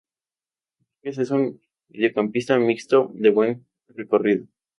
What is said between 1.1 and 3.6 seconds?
es un mediocampista mixto de muy buen